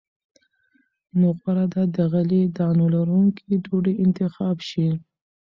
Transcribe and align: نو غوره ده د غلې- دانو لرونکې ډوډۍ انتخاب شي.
نو 1.19 1.27
غوره 1.39 1.65
ده 1.73 1.83
د 1.95 1.97
غلې- 2.11 2.51
دانو 2.57 2.85
لرونکې 2.95 3.51
ډوډۍ 3.65 3.95
انتخاب 4.05 4.57
شي. 4.69 4.87